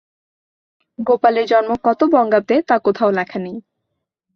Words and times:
গোপালের 0.99 1.45
জন্ম 1.45 1.71
কত 1.83 1.99
বঙ্গাব্দে 2.13 2.55
তা 2.67 2.75
কোথাও 2.79 3.09
লেখা 3.11 3.39
নেই। 3.39 3.57